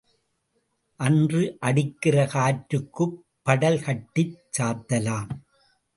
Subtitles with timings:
[0.99, 3.15] அன்று அடிக்கிற காற்றுக்குப்
[3.45, 5.29] படல் கட்டிச் சாத்தலாம்.